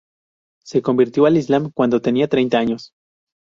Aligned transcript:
Se 0.63 0.81
convirtió 0.81 1.27
al 1.27 1.37
Islam 1.37 1.69
cuando 1.75 2.01
tenía 2.01 2.27
treinta 2.27 2.57
años. 2.57 2.91